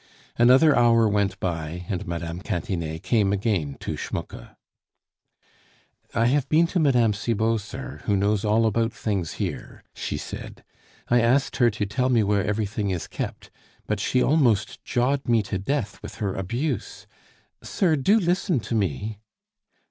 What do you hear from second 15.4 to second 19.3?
to death with her abuse.... Sir, do listen to me...."